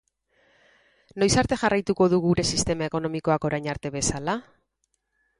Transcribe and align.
Noiz 1.23 1.33
arte 1.41 1.57
jarraituko 1.63 2.07
du 2.13 2.19
gure 2.23 2.45
sistema 2.55 2.87
ekonomikoak 2.91 3.45
orain 3.51 3.69
arte 3.75 3.93
bezala? 3.97 4.35